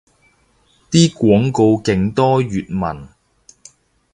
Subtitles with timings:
[0.89, 3.07] 啲廣告勁多粵文